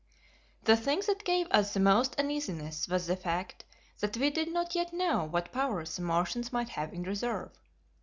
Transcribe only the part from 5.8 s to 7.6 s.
the Martians might have in reserve.